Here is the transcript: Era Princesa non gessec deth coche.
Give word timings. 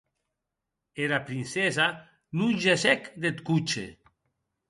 Era 1.03 1.19
Princesa 1.27 1.87
non 2.37 2.51
gessec 2.63 3.01
deth 3.21 3.41
coche. 3.47 3.87